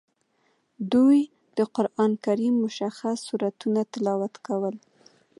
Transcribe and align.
دوی 0.93 1.19
د 1.57 1.59
قران 1.75 2.11
کریم 2.25 2.53
مشخص 2.65 3.17
سورتونه 3.27 3.79
تلاوت 3.93 4.33
کول. 4.47 4.75